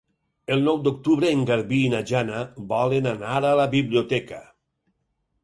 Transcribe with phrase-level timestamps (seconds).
[0.53, 2.41] El nou d'octubre en Garbí i na Jana
[2.73, 4.43] volen anar a la biblioteca.